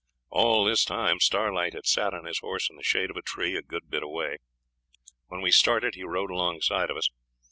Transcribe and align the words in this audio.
All 0.31 0.65
this 0.65 0.83
time 0.83 1.19
Starlight 1.19 1.73
had 1.73 1.85
sat 1.85 2.11
on 2.15 2.25
his 2.25 2.39
horse 2.39 2.71
in 2.71 2.75
the 2.75 2.81
shade 2.81 3.11
of 3.11 3.17
a 3.17 3.21
tree 3.21 3.55
a 3.55 3.61
good 3.61 3.91
bit 3.91 4.01
away. 4.01 4.37
When 5.27 5.41
we 5.41 5.51
started 5.51 5.93
he 5.93 6.03
rode 6.03 6.31
alongside 6.31 6.89
of 6.89 6.97
us. 6.97 7.11